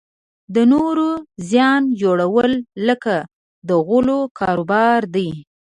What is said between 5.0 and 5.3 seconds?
دی.